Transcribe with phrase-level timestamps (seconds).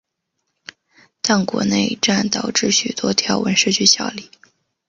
[1.21, 4.31] 但国共内战导致许多条文失去效力。